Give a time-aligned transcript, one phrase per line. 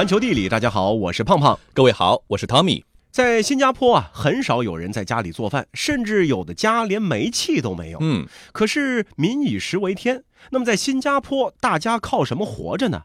[0.00, 1.60] 环球地理，大家好，我是胖胖。
[1.74, 2.82] 各位好，我是汤米。
[3.10, 7.98] 在新加坡啊，很少有人在家里做饭，甚至有的家连煤气都没有。
[8.00, 13.02] 嗯，可是民以食为天，那么在新加坡，大家靠什么活着呢？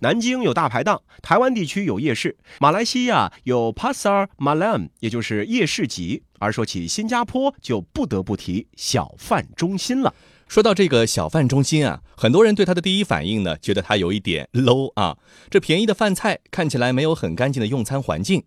[0.00, 6.22] 南京有大排档，台湾地区有夜市，马来西亚有 Pasar Malam，也就是夜市集。
[6.38, 10.14] 而说起新加坡，就不得不提小贩中心了。
[10.48, 15.18] 说到这个小贩中心啊，很多人对它的第一反应呢，觉得它有一点 low 啊。
[15.50, 18.44] 这便宜的饭菜看起来没有很干净的用餐环境。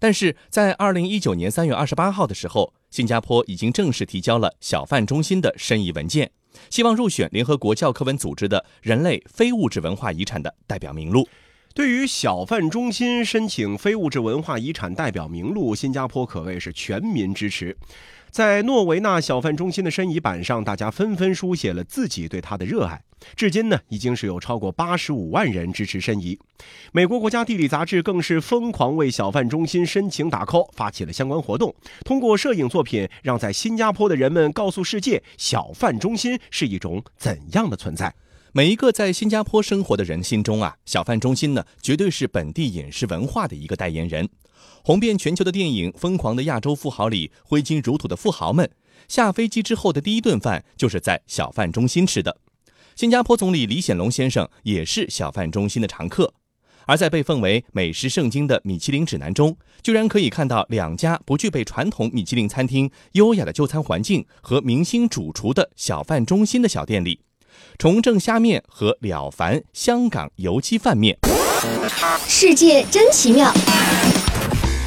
[0.00, 6.30] 但是在二零一九年三月二十八号的时候，新加坡已经正式提交了小贩中心的申遗文件，
[6.70, 11.28] 希望入选联合国教科文组织的人类非物质文化遗产的代表名录。
[11.74, 17.74] 对于小贩中心申请非物质文化遗产代表名录，新加坡可谓是全民支持。
[18.30, 23.02] 在诺维纳小贩中心的申遗板上，大家纷纷书写了自己对它的热爱。
[23.34, 26.38] 至今呢，已经是有超过八十五万人支持申遗。
[26.92, 38.14] 美国国家地理杂志更是疯狂为小贩中心申请打 call，发起了相关活动，通过摄影作品，让在新加坡的人们告诉世界，小贩中心是一种怎样的存在。
[38.54, 44.28] 每一个在新加坡生活的人心中啊，小贩中心呢，绝对是本地饮食文化的一个代言人。
[44.84, 48.70] 红遍全球的电影《疯狂的亚洲富豪》里，挥金如土的富豪们
[49.08, 52.36] 下飞机之后的第一顿饭就是在小贩中心吃的。
[52.94, 56.34] 新加坡总理李显龙先生也是小贩中心的常客。
[56.84, 67.20] 而在被奉为美食圣经的米其林指南中，居然可以看到两家不具备传统米其林餐厅优雅的就餐环境和明星主厨的小贩中心的小店里，
[67.78, 71.18] 重正虾面和了凡香港油鸡饭面。
[72.26, 73.52] 世界真奇妙。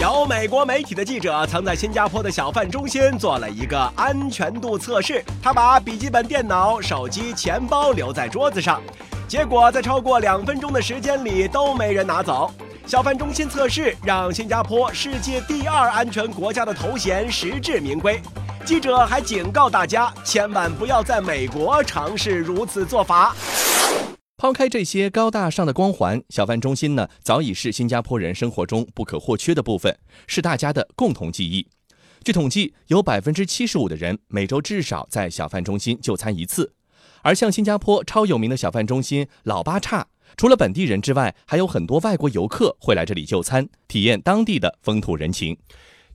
[0.01, 8.81] 有美国媒体的记者曾在新加坡的小贩中心做了一个安全度测试，他把笔记本电脑、手机、钱包留在桌子上，
[9.25, 12.51] 结果在超过两分钟的时间里都没人拿走。
[12.85, 18.21] 小贩中心测试让新加坡世界第二安全国家的头衔实至名归。
[18.65, 23.35] 记者还警告大家，千万不要在美国尝试如此做法。
[24.37, 29.95] 抛开这些高大上的光环，小贩中心呢，早已是新加坡人生活中不可或缺的部分，
[30.25, 31.67] 是大家的共同记忆。
[32.23, 36.73] 据统计，有百分之七十五的人每周至少在小贩中心就餐一次。
[37.21, 45.55] 而像新加坡超有名的小贩中心老八叉，除了本地人之外，还有很多外国游客会来这里就餐，体验当地的风土人情。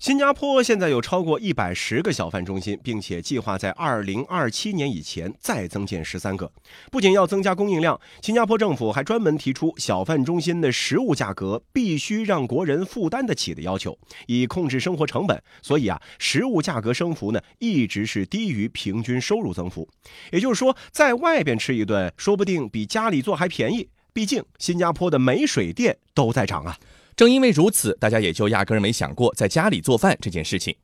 [0.00, 6.50] 新加坡现在有超过一百十个小贩中心，并且计划在二零二七年以前再增建十三个。
[6.90, 15.38] 不仅要增加供应量，新加坡政府还专门提出小贩中心的食物价格必须让国人负担得起的要求，以控制生活成本。
[15.60, 19.86] 所以啊，食物价格升幅呢一直是低于平均收入增幅。
[20.32, 23.86] 也就是说，在外边吃一顿，说不定比家里做还便宜。
[24.14, 26.78] 毕竟新加坡的煤水电都在涨啊。
[27.20, 30.74] 正因为如此，大家也就压根儿没想过在家里做饭这件事情。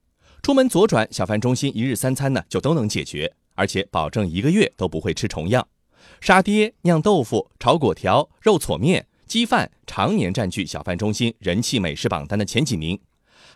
[0.43, 5.67] 出门左转，小贩中心一日三餐呢就都能解决，而且保证一个月都不会吃重样。
[6.21, 13.01] 沙爹、酿豆腐、炒粿条、肉搓面、鸡饭常年占据小贩中心人气美食榜单的前几名。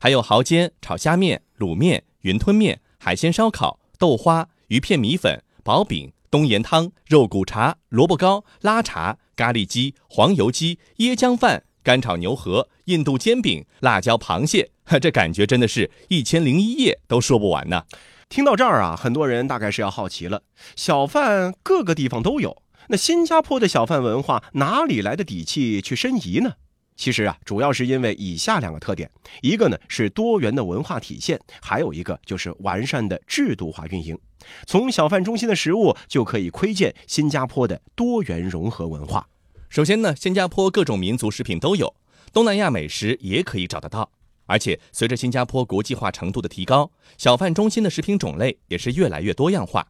[0.01, 11.65] 还有蚝煎、炒虾面、卤面、云吞面、海鲜烧烤、豆花、鱼片米粉、薄饼、冬盐汤、肉骨茶、萝卜糕、拉茶、咖喱鸡、黄油鸡、椰浆饭。
[11.83, 14.71] 干炒牛河、印度煎饼、辣椒螃蟹，
[15.01, 17.85] 这感觉真的是一千零一夜都说不完呢。
[18.29, 20.43] 听到这儿啊，很多人大概是要好奇了：
[20.77, 26.53] 小贩各个地方都有，那新加坡的小贩文化哪里来的底气去申遗呢？
[26.97, 29.11] 其实啊，主要是因为以下两个特点：
[29.41, 34.19] 一个呢是多元的文化体现，还有一个就是完善的制度化运营。
[34.67, 39.27] 从小贩中心的食物就可以窥见新加坡的多元融合文化。
[39.71, 41.95] 首先呢，新加坡各种民族食品都有，
[42.33, 44.11] 东南亚美食也可以找得到。
[44.47, 49.87] 而且随着新加坡国际化程度的提高，小贩中心的食品种类也是越来越多样化。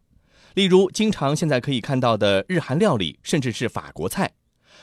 [0.53, 4.31] 例如，经常现在可以看到的日韩料理，甚至是法国菜。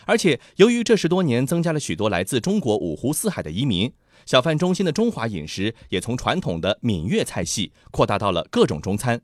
[0.06, 3.94] 而且由于这十多年增加了许多来自中国五湖四海的移民，
[4.26, 9.22] 小贩中心的中华饮食也从传统的闽粤菜系扩大到了各种中餐，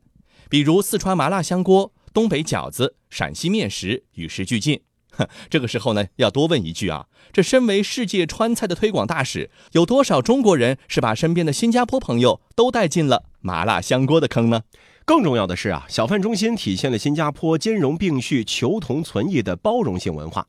[0.48, 4.80] 比如四川麻辣香锅、东北饺子、陕西面食，与时俱进。
[5.50, 14.62] 这个时候呢，要多问一句啊，这身为世界川菜的推广大使，有多少中国人是把身边的新加坡朋友都带进了麻辣香锅的坑呢？
[15.06, 20.46] 更重要的是啊，小贩中心体现了新加坡兼容并蓄、求同存异的包容性文化，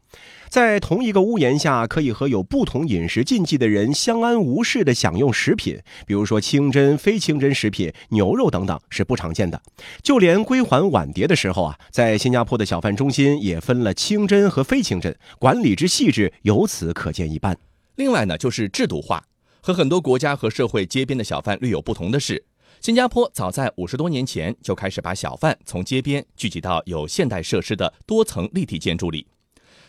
[0.48, 9.62] 在同一个屋檐下，可以和有不同饮食禁忌的人相安无事的享用食品，比如说清真、非清真食品、牛肉等等，是不常见的。
[10.02, 17.58] 就连归还碗碟的时候啊，在新加坡的小贩中心也分了清真和非清真，管理之细致，由此可见一斑。
[17.98, 19.26] 另外呢，就是制度化，
[19.60, 22.46] 和很多国家和社会街边的小贩略有不同的是。
[22.86, 29.28] 新加坡早在五十多年前就开始把小贩从街边聚集到有现代设施的多层立体建筑里。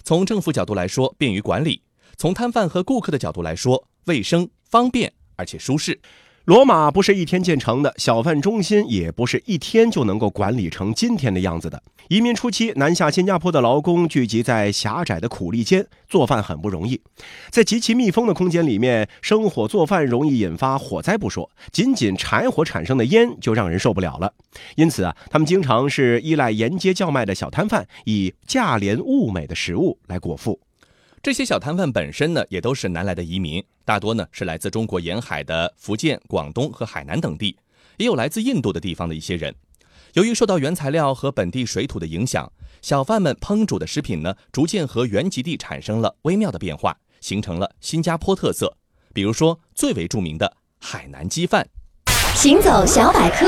[0.02, 1.82] 从政府角度来说，便于管理；
[2.16, 6.00] 从摊贩和顾客的角度来说，卫生、方便而且舒适。
[6.46, 11.82] 罗马不是一天建成的，小贩中心也不是一天就能够管理成今天的样子的。
[12.06, 17.00] 移民初期，南下新加坡的劳工聚集在狭窄的苦力间做饭，很不容易。
[17.50, 24.32] 在极其密封的空间里面生火做饭，容易引发火灾不说，仅仅柴火产生的烟就让人受不了了。
[24.76, 30.60] 因此啊，他们经常是依赖沿街叫卖的小摊贩，以价廉物美的食物来果腹。
[31.26, 37.58] 这些小摊贩本身呢，也都是南来的移民，大多呢是来自中国沿海的福建、广东和海南等地，
[37.96, 39.52] 也有来自印度的地方的一些人。
[40.12, 48.76] 由于受到原材料和本地水土的影响，小贩们烹煮的食品呢，逐渐和原籍地产生了微妙的变化，形成了新加坡特色。
[49.12, 51.66] 比如说最为著名的海南鸡饭。
[52.46, 53.44] 行走小百科。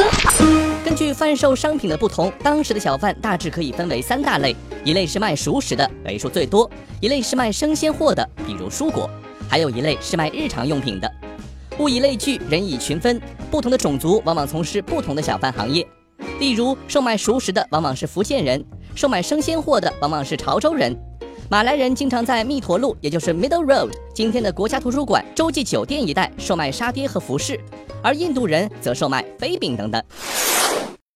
[0.85, 6.69] 根据贩售商品的不同，当时的小贩大致可以分为三大类：一类是卖熟食的，为数最多；
[7.01, 9.09] 一类是卖生鲜货的，比如蔬果；
[9.49, 11.09] 还有一类是卖日常用品的。
[11.79, 13.23] 物以类聚，人以群分，
[13.53, 15.87] 不同的种族往往从事不同的小贩行业。
[16.41, 18.65] 例如，售卖熟食的往往是福建人，
[18.97, 20.93] 售卖生鲜货的往往是潮州人。
[21.51, 27.59] 马来人经常在密陀路，也就是 Middle Road，今天的国家图书馆、洲际酒店一带售卖沙爹和服饰，
[28.03, 30.03] 而印度人则售卖飞饼等等。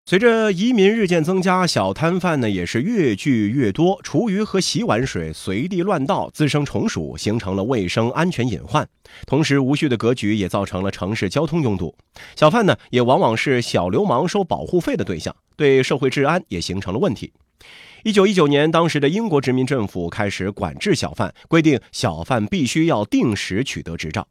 [0.06, 8.88] 随着移民日渐增加，小摊贩呢也是越聚越多，厨余和洗碗水随地乱倒，滋生虫鼠，形成了卫生安全隐患。
[9.26, 11.94] 同时，无序的格局也造成了城市交通拥堵。
[12.34, 17.34] 小贩呢也往往是小流氓收保护费的对象，对社会治安也形成了问题。
[18.04, 24.26] 一九一九年，当时的英国殖民政府开始管制小贩，规定小贩必须要定时取得执照。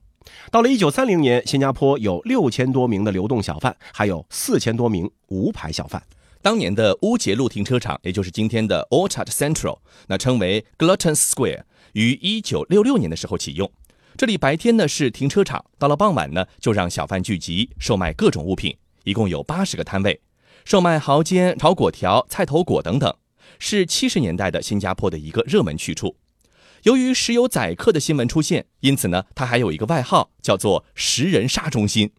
[0.52, 6.04] 到了一九三零年，新加坡有六千多名的流动小贩，还有四千多名无牌小贩。
[6.42, 9.78] 当年的乌节路停车场，也就是今天的 Orchard Central，
[10.08, 11.62] 那称为 Glutton Square，
[11.94, 13.72] 于一九六六年的时候启用。
[14.18, 18.76] 这里白天呢是停车场，到了傍晚呢就让小贩聚集，售卖各种物品，
[19.06, 20.20] 一共有八十个摊位，
[20.66, 23.16] 售卖蚝煎、炒粿条、菜头粿等等，
[23.62, 26.16] 是七十年代的新加坡的一个热门去处。
[26.82, 32.10] 由于时有宰客的新闻出现，因此呢，它还有一个外号，叫做“食人杀中心”。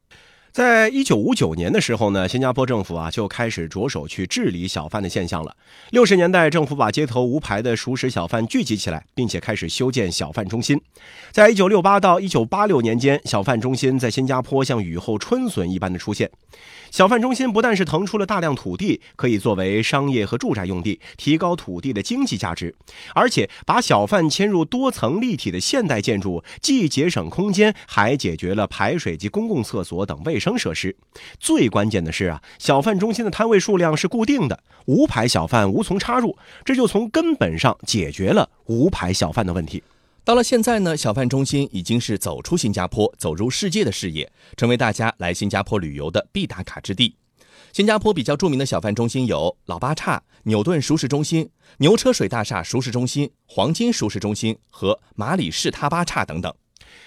[0.53, 5.57] 在一九五九年的时候呢，新加坡政府啊就开始着手去治理小贩的现象了。
[5.91, 10.79] 六十年代，政府把街头无牌的熟食小贩聚集起来，并且开始修建小贩中心。
[11.33, 16.31] 在一九六八到一九八六年间，小贩中心在新加坡像雨后春笋一般的出现。
[16.93, 22.75] 小贩中心不但是腾出了大量土地，可以作为商业和住宅用地，提高土地的经济价值，
[23.15, 30.95] 而且把小贩迁入多层立体的现代建筑，既节省空间，还解决了排水及公共厕所等卫生设施。
[31.41, 39.83] 最关键的是啊，小贩中心的摊位数量是固定的，无牌小贩无从插入，这就从根本上解决了无牌小贩的问题。
[40.25, 47.17] 到了现在呢，小贩中心已经是走出新加坡、走入世界的视野，成为大家来新加坡旅游的必打卡之地。
[47.73, 56.55] 新加坡比较著名的小贩中心有老八岔、牛顿熟食中心、牛车水大厦熟食中心、黄金熟食中心和马里士他巴岔等等。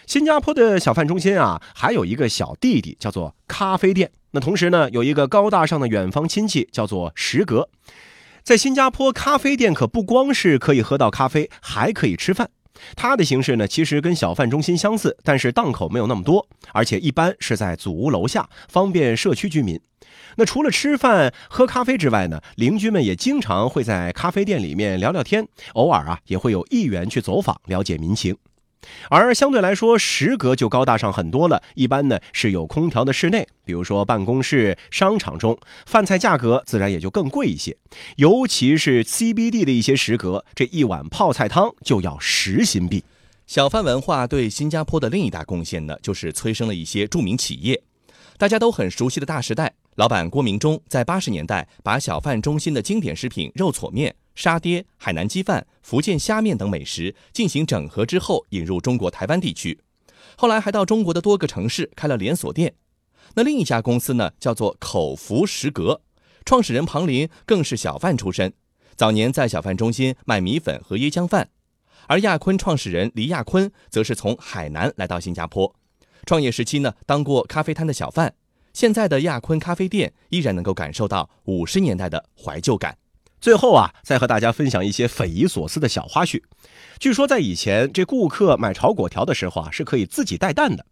[0.05, 4.11] 新加坡的小贩中心啊，还有一个小弟弟叫做咖啡店。
[4.31, 7.69] 那同时呢，有一个高大上的远方亲戚叫做食阁。
[8.43, 12.49] 在新加坡，咖啡店可不光是可以喝到咖啡，还可以吃饭。
[12.95, 19.79] 它的形式呢，其实跟小贩中心相似，但是档口没有那么多，而且一般是在祖屋楼下，方便社区居民。
[20.37, 28.35] 那除了吃饭喝咖啡之外呢，邻居们也经常会在咖啡店里面聊聊天，偶尔啊也会有议员去走访，了解民情。
[29.09, 31.61] 而相对来说，食阁就高大上很多了。
[31.75, 37.75] 一般呢是有空调的室内，比如说办公室、商场中，饭菜价格自然也就更贵一些。
[38.17, 43.03] 尤其是 CBD 的一些食阁，这一碗泡菜汤就要十新币。
[43.47, 47.81] 小贩文化对新加坡的另一大贡献呢，就是催生了一些著名企业。
[48.37, 54.13] 大家都很熟悉的大时代，老板郭明忠在八十年代把小贩中心的经典食品肉搓面。
[54.35, 59.79] 沙爹、海南鸡饭、福建虾面等美食进行整合之后，引入中国台湾地区，
[60.35, 62.75] 后来还到中国的多个城市开了连锁店。
[63.33, 66.01] 那另一家公司呢，叫做口福食阁，
[66.43, 68.53] 创始人庞林更是小贩出身，
[68.95, 71.49] 早年在小贩中心卖米粉和椰浆饭。
[72.07, 75.73] 而亚坤创始人黎亚坤则是从海南来到新加坡，
[76.25, 78.35] 创业时期呢当过咖啡摊的小贩。
[78.73, 82.97] 现在的亚坤咖啡店依然能够感受到五十年代的怀旧感。
[83.45, 86.41] 最后啊，再和大家分享一些匪夷所思的小花絮。
[86.97, 90.83] 据说在以前，这顾客买炒粿条的时候啊，是可以自己带蛋的。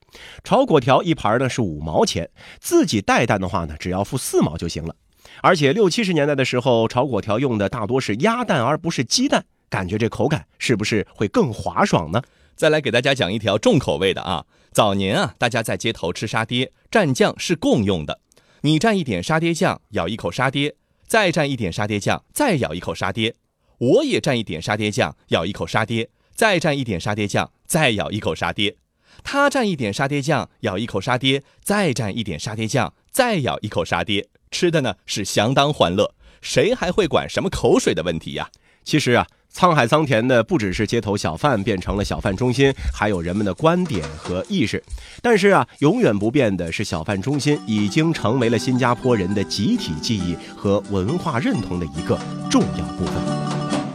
[0.44, 2.30] 炒粿条一盘呢是五毛钱，
[2.60, 4.96] 自己带蛋的话呢，只要付四毛就行了。
[5.42, 12.22] 而且六七十年代的时候，炒粿条用的大多是鸭蛋而不是鸡蛋，感觉这口感是不是会更滑爽呢？
[12.56, 14.46] 再来给大家讲一条重口味的啊。
[14.72, 18.20] 早年啊，大家在街头吃沙爹，蘸酱是共用的。
[18.62, 20.76] 你蘸一点沙爹酱，咬一口沙爹，
[21.08, 23.36] 再蘸一点沙爹酱，再咬一口沙爹。
[23.78, 28.78] 我也蘸一点沙爹酱，咬一口沙爹，再蘸一点沙爹酱，再咬一口沙爹。
[29.24, 34.28] 他蘸一点沙爹酱，咬一口沙爹，再蘸一点沙爹酱，再咬一口沙爹。
[34.52, 38.50] 吃的呢是相当欢乐，谁还会管什么口水的问题呀？
[38.84, 39.28] 其实啊。
[39.56, 44.84] 沧海桑田的不只是街头小贩变成了小贩中心，还有人们的观点和意识。
[45.22, 52.20] 但是啊，永远不变的是，小贩中心已经成为了新加坡人的集体记忆和文化认同的一个
[52.50, 53.14] 重要部分。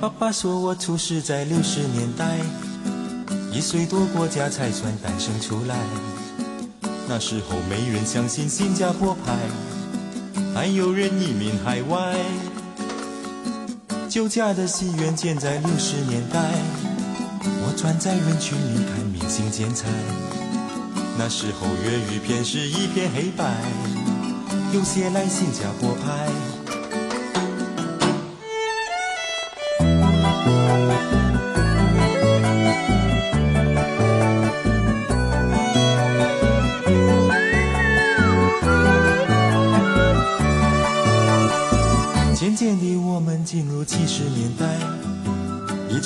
[0.01, 2.39] 爸爸说我出世在六十年代，
[3.53, 5.77] 一岁多国家才算诞生出来。
[7.09, 9.37] 那时候没人相信新加坡派，
[10.55, 12.15] 还有人移民海外。
[14.19, 16.41] 酒家的戏院建在六十年代，
[17.41, 19.87] 我钻在人群里看明星剪彩。
[21.17, 23.55] 那时候粤语片是一片黑白，
[24.75, 26.58] 有些来新加坡拍。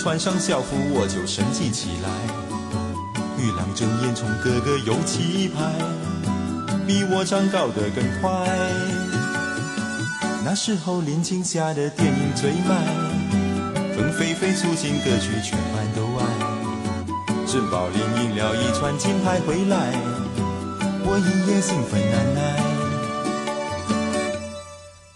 [0.03, 2.09] 穿上校服我就神气起来。
[3.39, 5.63] 玉郎争艳，从哥哥有气派，
[6.85, 8.29] 比我长高的更快。
[10.45, 12.83] 那时候林青霞的电影最卖，
[13.95, 16.27] 凤飞飞出新歌曲全班都爱。
[17.47, 19.93] 珍宝林赢了一串金牌回来，
[21.05, 22.41] 我一夜兴奋难耐。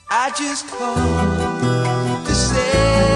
[0.07, 0.95] I just call.
[2.29, 3.16] I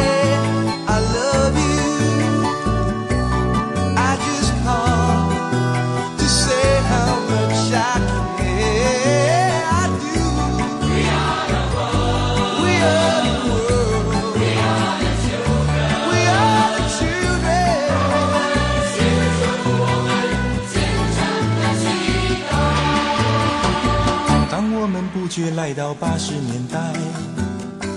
[25.40, 26.92] 我们不觉来到八十年代。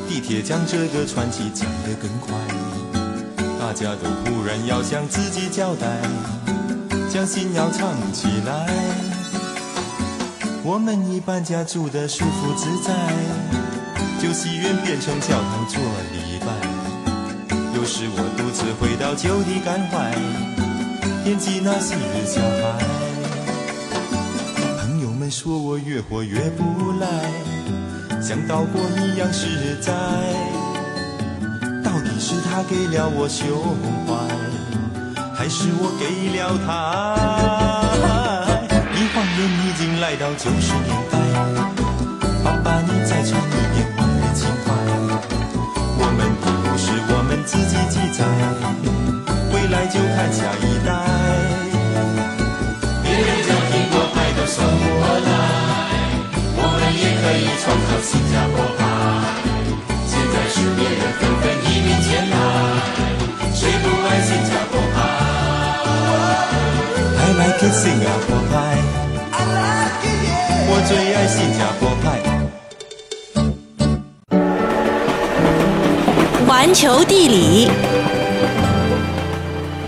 [0.07, 2.33] 地铁将这个传奇讲得更快，
[3.59, 5.99] 大家都忽然要向自己交代，
[7.11, 8.67] 将心要唱起来。
[10.63, 12.93] 我们一搬家住得舒服自在，
[14.21, 15.81] 旧戏院变成教堂做
[16.13, 16.47] 礼拜。
[17.75, 20.15] 有时我独自回到旧地感怀，
[21.25, 22.92] 惦记那昔日小孩。
[25.43, 26.63] 说我越活越不
[27.01, 27.05] 来。
[28.21, 29.91] 像刀过一样实在，
[31.83, 33.45] 到底是他给了我胸
[34.07, 34.15] 怀，
[35.35, 36.71] 还是我给了他？
[38.95, 41.19] 一晃眼已经来到九十年代，
[42.41, 44.71] 爸爸你再唱一遍往日情怀。
[45.99, 48.23] 我们的故事我们自己记载，
[49.51, 50.89] 未来就看下一代。
[57.03, 58.81] 也可以创造新加坡派。
[60.07, 62.35] 现在是别人纷纷移民前来，
[63.53, 64.95] 谁不爱新加坡派
[67.19, 68.53] ？I like it 新加坡派，
[70.69, 72.05] 我最爱新加坡派。
[76.47, 77.69] 环球地理，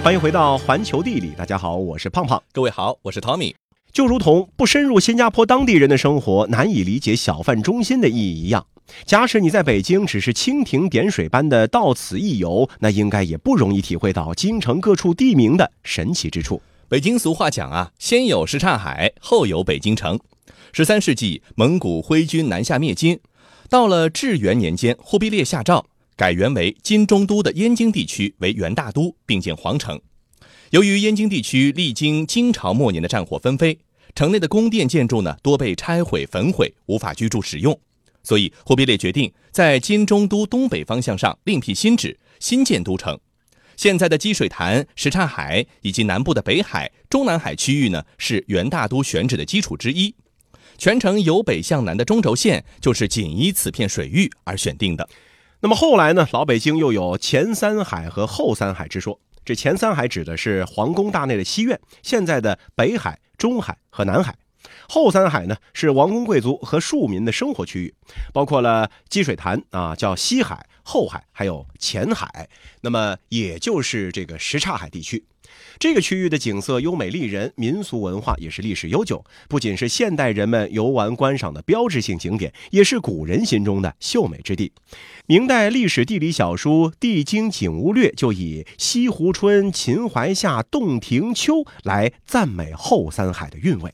[0.04, 1.34] 欢迎回到环球地理。
[1.38, 2.44] 大家好，我是胖胖。
[2.52, 3.65] 各位好，我是 Tommy。
[3.96, 8.68] 就如同不深入新加坡当地人的生活，难以理解小贩中心的意义一样。
[9.06, 16.62] 假使你在北京只是蜻蜓点水般的到此一游，那应该也不容易体会到京城各处地名的神奇之处。
[16.90, 20.20] 北京俗话讲啊，先有什刹海，后有北京城。
[20.74, 23.18] 十三世纪，蒙古挥军南下灭金，
[23.70, 25.86] 到了至元年间，忽必烈下诏
[26.18, 29.98] 改元为金中都的燕京地区为元大都，并建皇城。
[30.72, 33.78] 由于燕京地区历经金朝末年的战火纷飞，
[34.16, 37.78] 城内的宫殿建筑呢多被拆毁焚毁，无法居住使用，
[38.24, 43.20] 所以忽必烈决定在金中都东北方向上另辟新址，新建都城。
[43.76, 50.16] 现在的积水潭、什刹海以及南部的北海、中南海区域呢，是元大都选址的基础之一。
[50.78, 55.10] 全程由北向南的中轴线就是仅依此片水域而选定的。
[55.60, 59.20] 那么后来呢，老北京又有前三海和后三海之说。
[59.46, 64.34] 这前三海指的是皇宫大内的西苑，现在的北海、中海和南海；
[64.90, 67.94] 后三海呢是王公贵族和庶民的生活区域，
[68.34, 72.50] 包括了积水潭啊，叫西海、后海，还有前海，
[72.82, 75.24] 那么也就是这个什刹海地区。
[75.80, 84.72] 这个区域的景色优美丽人，民俗文化也是历史悠久，不仅是现代人们游玩观赏的标志性景点，也是古人心中的秀美之地。
[85.26, 93.94] 明代历史地理小书《地经景物略》就以“西湖春，秦淮夏，洞庭秋”来赞美后三海的韵味。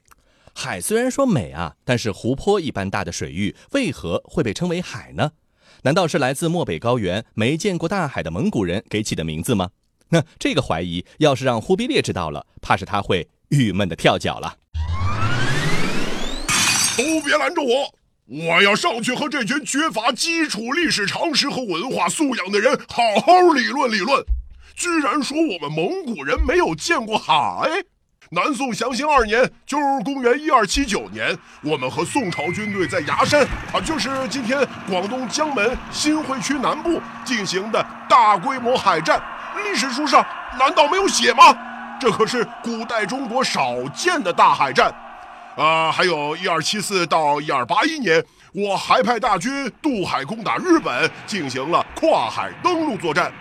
[0.54, 5.32] 海虽然说美啊，但是湖泊一般大的水域为何会被称为海呢？
[5.84, 9.70] 难道是来自漠北高原没见过大海的蒙古人给起的名字吗？
[10.12, 14.58] 那这个怀疑，要是让忽必烈知道了，怕是他会郁闷的跳脚了。
[16.98, 17.96] 都别拦着我，
[18.28, 24.22] 我要上去和这群缺乏基础历史常识和文化素养的人好好理论理论。
[24.76, 27.70] 居然说我们蒙古人没有见过海！
[28.32, 39.22] 南宋祥兴二年，就是公元一二七九年，我们和宋朝军队在崖山啊，就是今天广东江门新会区南部进行的大规模海战。
[39.64, 40.26] 历史书上
[40.60, 41.56] 难道没有写吗？
[42.00, 44.92] 这可是古代中国少见的大海战，
[45.56, 53.32] 啊，还有一二七四到一二八一年，我还派大军渡海攻打日本，进行了跨海登陆作战。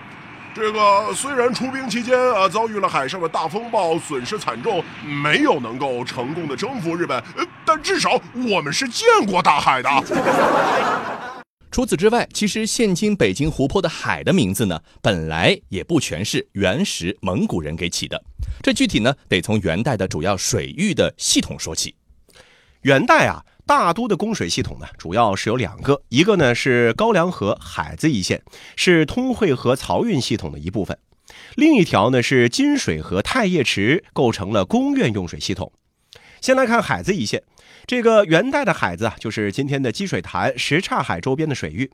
[0.52, 7.22] 这个虽然出兵期间啊遭遇了海上的大风暴，损失惨重，没有能够成功的征服日本，
[7.64, 9.88] 但至少我们是见过大海的。
[11.70, 18.20] 除此之外，其实现今北京湖泊的海的名字呢，本来也不全是原始蒙古人给起的。
[18.60, 21.94] 这具体呢，得从元代的主要水域的系统说起。
[22.82, 28.42] 元代啊，大都的供水系统呢，主要是有两个，一个呢是高梁河海子一线，
[28.74, 30.96] 是通惠河漕运系统的一部分；
[31.54, 35.72] 另一条呢是金水河太液池，构成了宫苑用水系统。
[36.40, 37.44] 先来看海子一线。
[37.90, 41.90] 这个元代的海子啊，就是今天的积水潭、什刹海周边的水域，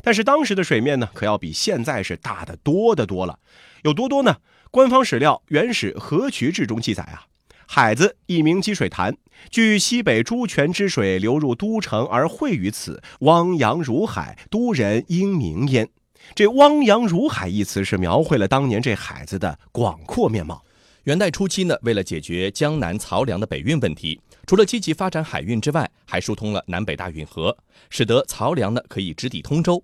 [0.00, 3.36] 但是当时的水面呢，可要比现在是大得多得多了。
[3.82, 4.36] 有多多呢？
[4.70, 7.24] 官方史料《原始河渠志》中记载啊，
[7.66, 9.16] 海子一名积水潭，
[9.50, 15.88] 据西北诸泉之水流入都城而汇于此，汪洋如海，都人应名焉。
[16.36, 20.62] 这“汪洋如海”一词是描绘了当年这海子的广阔面貌。
[21.04, 24.20] 元代初期呢，为了解决江南漕粮的北运问题。
[24.50, 27.56] 除了积极发展海运之外，还疏通了南北大运河，
[27.88, 29.80] 使得漕粮呢可以直抵通州。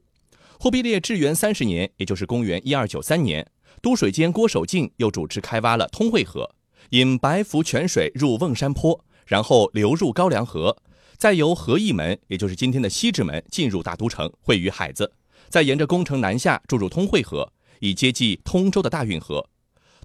[0.58, 3.48] 忽必烈至元三十年，也就是公元一二九三年，
[3.80, 6.52] 都水监郭守敬又主持开挖了通惠河，
[6.90, 10.76] 引白浮泉水入瓮山坡，然后流入高梁河，
[11.16, 15.12] 再由河义门，也就是今天的西直门进入大都城，汇于海子，
[15.48, 19.48] 再沿着宫城南下注入通惠河，以接济通州的大运河。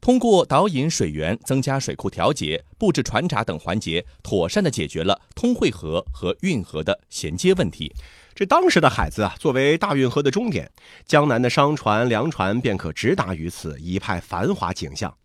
[0.02, 7.94] 通过导引水源、增加水库调节、布置船闸等环节，妥善地解决了通惠河和运河的衔接问题。
[8.34, 10.72] 这当时的海子啊，作为大运河的终点，
[11.06, 15.16] 江南的商船、粮船便可直达于此，一派繁华景象。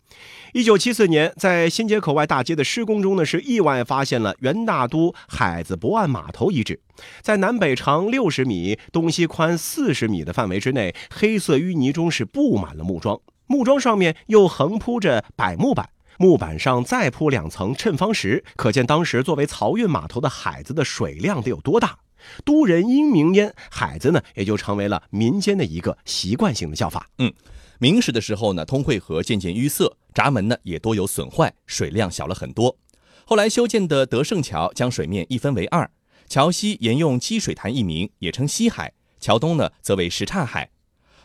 [0.53, 6.79] 一九七四年，在新街口外大街的施工中呢，是意外发现了元大都海子泊岸码头遗址，
[7.23, 13.19] 在南北长六十米、东西宽四十米的范围之内，黑色淤泥中是布满了木桩。
[13.47, 21.99] 木桩上面又横铺着柏木板，木板上再铺两层衬方石，可见当时作为漕运码头的海子的水量得有多大。
[22.45, 27.09] 都人因名焉，海子呢也就成为了民间的一个习惯性的叫法。
[27.19, 27.33] 嗯，
[27.79, 32.77] 明史的时候呢，通惠河渐渐淤塞，闸门呢也多有损坏，水量小了很多。
[33.25, 35.89] 后来修建的德胜桥将水面一分为二，
[36.29, 38.89] 桥西沿用积水潭一名，也称西海；
[39.21, 40.71] 桥东呢则为什刹海。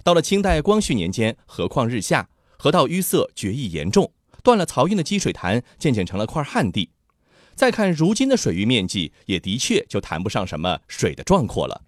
[0.04, 4.12] 到了清代光绪年间，河况日下，河道淤塞，决议严重，
[4.44, 6.90] 断了漕运的积水潭，渐渐成了块旱地。
[7.56, 11.82] 再看如今的水域面积，也的确就谈不上什么水的壮阔了。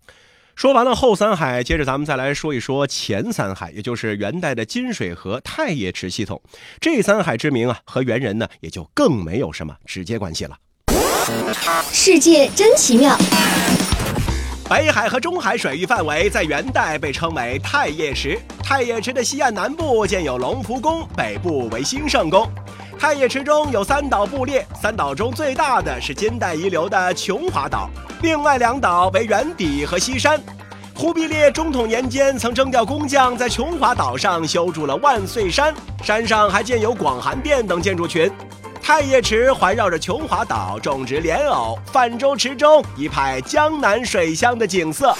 [0.55, 6.39] 说完了后三海，接着咱们再来说一说前三海，也就是元代的金水河太液池系统。
[6.79, 10.55] 这三海之名啊，和元人呢也就更没有什么直接关系了。
[11.91, 13.17] 世界真奇妙。
[14.69, 18.39] 北海和中海水域范围在元代被称为太液池。
[18.63, 22.49] 太液池的西岸南部建有龙福宫，北部为兴圣宫。
[22.97, 27.89] 太液池中有三岛部列，三岛中最大的是金代遗留的琼华岛，
[28.21, 30.39] 另外两岛为圆底和西山。
[30.95, 38.31] 忽必烈中统年间曾征调工匠在琼华岛上修筑了万岁山，山上还建有广寒殿等建筑群。
[38.83, 45.15] 太液池环绕着琼华岛种植莲藕，泛舟池中一派江南水乡的景色。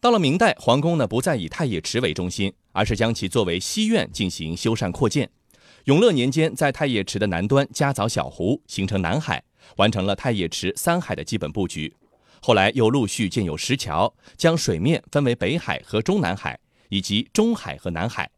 [0.00, 5.28] 到了明代，皇宫呢不再以太液池为中心，而是将其作为西苑进行修缮扩建。
[5.86, 9.42] 永乐年间，在太液池的南端加凿小湖，形成南海，
[9.78, 11.92] 完成了太液池三海的基本布局。
[12.40, 16.56] 后来又陆续建有石桥，将水面分为北海和中南海，
[16.90, 18.30] 以及中海和南海。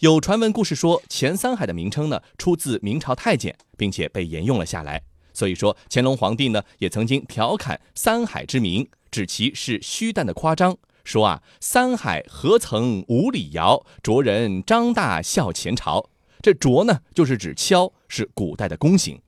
[0.00, 5.02] 有传闻故事说，前三海的名称呢出自明朝太监，并且被沿用了下来。
[5.34, 16.08] 所以说，乾隆皇帝呢也曾经调侃三海之名，指其是虚诞的夸张，说啊，三海何曾无礼遥，着人张大笑前朝。
[16.40, 19.20] 这卓呢，就是指敲，是古代的弓形。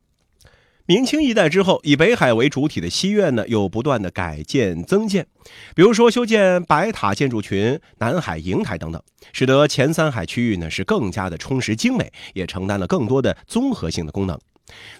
[0.93, 5.27] 明清一代之后，以北海为主体的西苑呢，又不断的改建增建，
[5.75, 9.03] 比如说修建白塔建筑群、南海瀛台等等，
[9.33, 14.39] 使得前三海区域呢是更加的充实精美，也承担了更多的综合性的功能。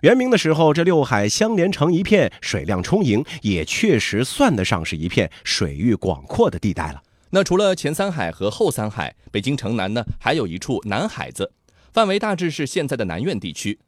[0.01, 7.03] 元明的时候，这六海相连成一片，水量充盈，也确实算得上是一片水域广阔的地带了。
[7.29, 11.53] 那除了前三海和后三海，北京城南呢，还有一处南海子。
[11.93, 13.79] 范围大致是现在的南苑地区，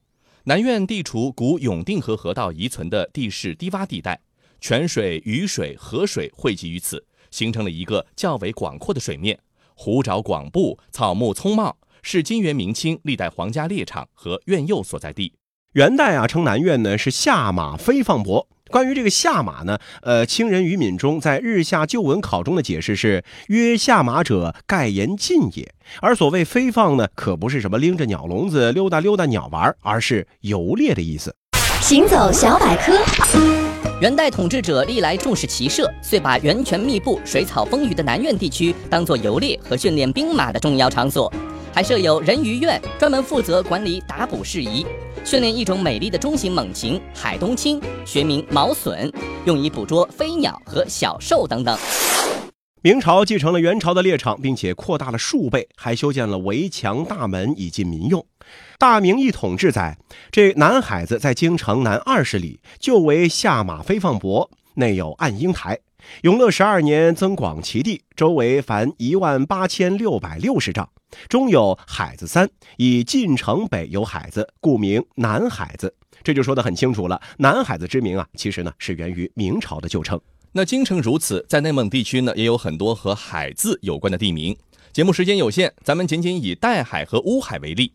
[0.46, 4.20] 南苑地处古永定河河道遗存的地势低洼地带，
[4.60, 9.38] 泉水、雨水、河水汇集于此，形成了一个较为广阔的水面，
[9.74, 15.32] 湖沼广布，草木葱茂，是金元明清历代皇家猎场和苑囿所在地。
[15.72, 18.46] 元代啊，称南苑呢是下马飞放博。
[18.70, 25.70] 关于这个下马呢，呃，清人于敏中在《日下旧闻考》中的解释是：曰下马者，盖言进也。
[26.00, 31.36] 而所谓飞放呢，可不是什么拎着鸟笼子溜达溜达鸟玩，而是游猎的意思。
[31.82, 32.98] 行走小百科，
[34.00, 41.30] 元代统治者历来重视骑射，遂把源泉密布、水草丰腴的南苑地区当作游猎和训练兵马的重要场所，
[41.74, 44.86] 还设有人鱼院，专门负责管理打捕事宜。
[45.24, 49.12] 训练一种美丽的中型猛禽海东青，学名毛隼，
[49.44, 51.76] 用以捕捉飞鸟和小兽等等。
[52.80, 58.24] 明朝继承了元朝的猎场，并且扩大了数倍，还修建了围墙大门以进民用。
[58.78, 59.98] 大明一统志载，
[60.30, 65.80] 这南海子在京城南二十里，就为下马飞放泊，内有暗鹰台。
[66.22, 70.88] 永乐十二年增广其地，周围凡一万八千六百六十丈。
[71.28, 75.94] 中有海子三，以晋城北有海子，故名南海子。
[76.22, 77.20] 这就说得很清楚了。
[77.38, 80.20] 南海子之名啊，其实呢是源于明朝的旧称。
[80.52, 84.56] 那京城如此，在内蒙地区呢，也有很多和海字有关的地名。
[84.92, 87.92] 节目时间有限，咱们仅仅以岱海和乌海为例。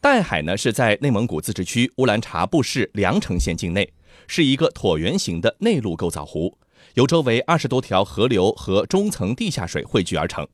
[0.00, 3.92] 岱海呢是在内蒙古自治区乌兰察布市凉城县境内，
[4.26, 6.58] 是一个椭圆形的内陆构造湖，
[6.94, 10.46] 由周围二十多条河流和中层地下水汇聚而成。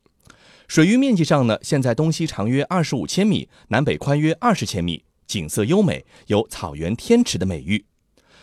[0.66, 7.86] 水域面积上呢，现在东西长约二十五千米，南北宽约二十千米，景色优美，有草原天池的美誉。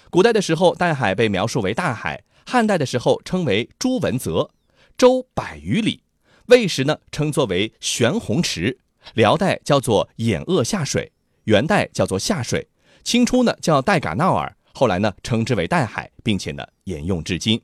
[0.10, 4.50] 古代的时候，岱海被描述为大海；汉代的时候称为朱文泽，
[4.98, 6.00] 周百余里；
[6.48, 8.78] 魏时呢称作为玄洪池；
[9.14, 11.12] 辽代叫做兖鄂下水；
[11.44, 12.62] 元代叫做下水；
[13.04, 17.62] 清初呢叫岱嘎淖尔，后来呢称之为岱海，并且呢沿用至今。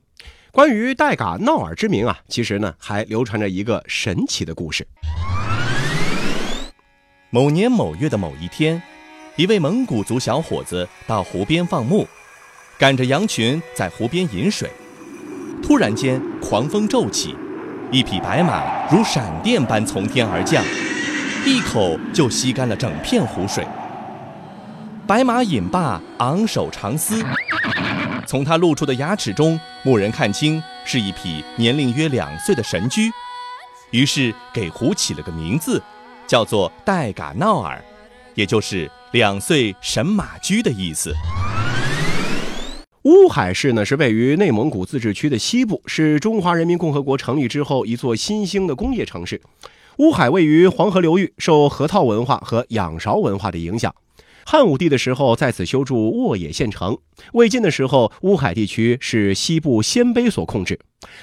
[0.52, 4.86] 关于岱嘎闹尔之名啊，其实呢还流传着一个神奇的故事。
[7.30, 8.82] 某年某月的某一天，
[9.36, 12.06] 一位蒙古族小伙子到湖边放牧，
[12.78, 14.70] 赶着羊群在湖边饮水。
[15.62, 17.34] 突然间，狂风骤起，
[17.90, 20.62] 一匹白马如闪电般从天而降，
[21.46, 23.66] 一口就吸干了整片湖水。
[25.06, 27.24] 白马饮罢，昂首长嘶。
[28.26, 33.10] 从他露出的牙齿中，牧人看清是一匹年龄约两岁的神驹，
[33.90, 35.82] 于是给湖起了个名字，
[36.26, 37.82] 叫做戴嘎闹尔，
[38.34, 41.14] 也就是两岁神马驹的意思。
[43.02, 49.40] 乌海市呢是位于内蒙古自治区的西部，是中华人民共和国成立之后一座新兴的工业城市。
[49.98, 53.92] 乌海位于黄河流域，受河套文化和仰韶文化的影响。
[54.44, 56.94] 汉武帝的时候，在此修筑沃野县城；
[57.32, 60.76] 魏晋的时候，乌海地区是西部鲜卑所控制；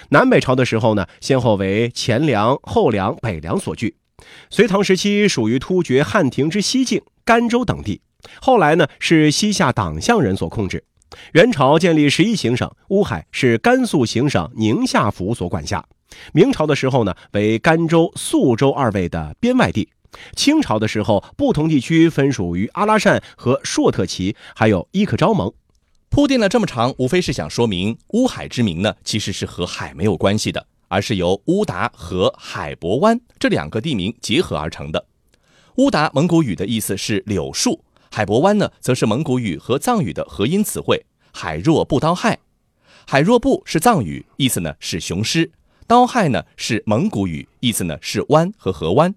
[0.10, 3.90] 南北朝的时候呢，先后为前凉、后凉、北凉所据；
[4.50, 8.02] 隋唐时期属于突厥汉庭之西境、甘州等地；
[8.42, 10.80] 后来呢，是西夏党项人所控制；
[11.34, 15.84] 元朝建立十一行省，乌海是甘肃行省宁夏府所管辖；
[16.34, 19.90] 明朝的时候呢，为甘州、肃州二卫的边外地。
[20.36, 25.52] 清朝的时候，不同地区分属于阿拉善和硕特旗，还有伊克昭盟。
[26.10, 35.06] 铺垫了这么长，无非是想说明乌海之名呢，其实是和海没有关系的，而是由乌达和海伯湾这两个地名结合而成的。
[35.76, 42.39] 乌达蒙古语的意思是柳树，海伯湾呢，则是蒙古语和藏语的合音词汇，海若布刀亥。
[43.06, 45.52] 海若布是藏语，意思呢是雄狮；
[45.88, 49.13] 刀亥呢是蒙古语，意思呢是湾和河湾。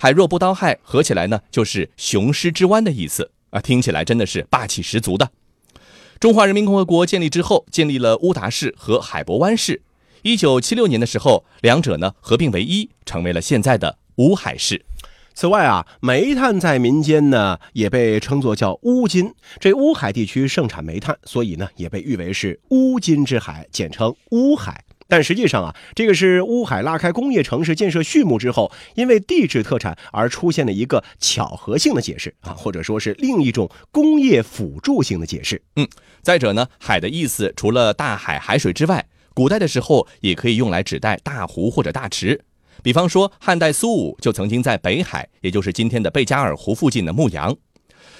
[0.00, 5.30] 海若不刀亥合起来呢，就是雄狮之湾的意思啊，听起来真的是霸气十足的。
[6.20, 9.82] 中华人民共和国建立之后，建立了乌达市和海勃湾市。
[10.22, 14.84] 一九七六年的时候，两者呢合并为一，成为了现在的乌海市。
[15.34, 19.32] 此外啊，煤炭在民间呢也被称作叫乌金。
[19.60, 24.84] 这乌海地区盛产煤炭，所以呢也被誉为是乌金之海，简称乌海。
[25.08, 35.62] 但实际上啊，这个是乌海拉开工业城市建设序幕之后，因为地质特产而出现的一个巧合性的解释啊，或者说是另一种工业辅助性的解释。
[35.76, 35.88] 嗯，
[36.22, 42.44] 再者呢，海的意思除了大海、海水之外，古代的时候也可以用来指代大湖或者大池。
[42.82, 47.56] 比方说，汉代苏武就曾经在北海，也就是今天的贝加尔湖附近的牧羊。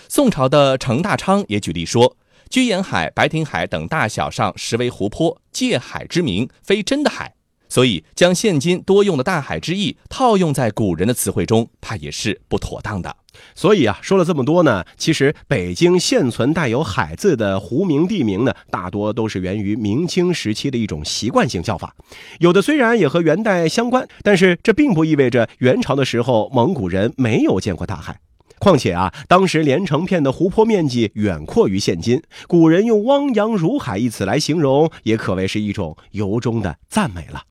[0.09, 2.16] 宋朝的程大昌也举例说。
[2.50, 7.34] 居延海、白亭海等大小上实为湖泊，借海之名，非真的海，
[7.68, 13.16] 所以将现今多用的大海之意套用在古人的词汇中，怕也是不妥当的。
[13.54, 21.94] 所以啊，说了这么多呢，其实北京现存带有“海”字的湖名地名呢，大多都是源于明清时期的一种习惯性叫法，
[22.40, 28.18] 有的虽然也和元代相关，但是这并不意味着元朝的时候蒙古人没有见过大海。
[28.59, 37.42] 况且啊，当时连成片的湖泊面积远阔于现今，古人用“汪洋如海”一词来形容，也可谓是一种由衷的赞美了。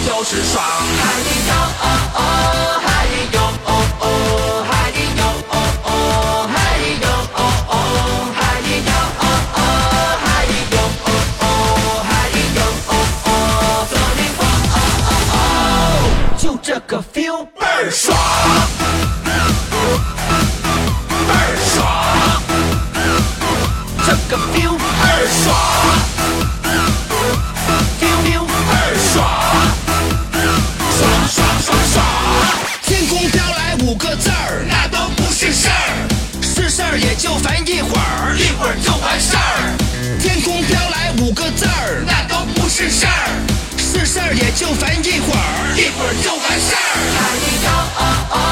[0.00, 2.07] 就是爽。
[41.38, 43.10] 个字儿，那都不是事儿。
[43.78, 48.47] 是事儿也就烦一会儿，一会儿就完事儿。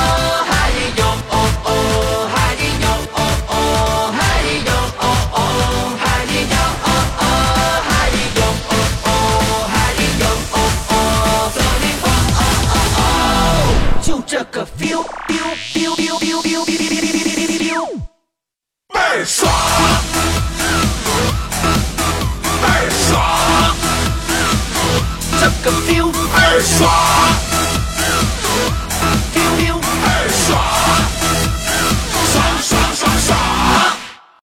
[26.58, 27.45] first one.